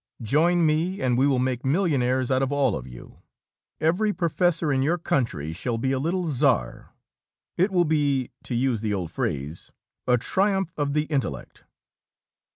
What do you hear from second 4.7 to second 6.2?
in your country shall be a